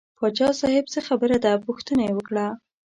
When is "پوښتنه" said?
1.65-2.01